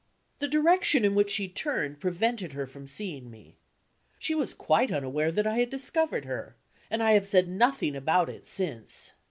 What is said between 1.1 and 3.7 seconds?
which she turned prevented her from seeing me.